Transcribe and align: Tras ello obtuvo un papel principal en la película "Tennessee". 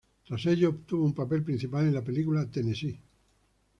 Tras 0.25 0.47
ello 0.47 0.69
obtuvo 0.69 1.05
un 1.05 1.13
papel 1.13 1.43
principal 1.43 1.85
en 1.85 1.93
la 1.93 2.03
película 2.03 2.49
"Tennessee". 2.49 2.99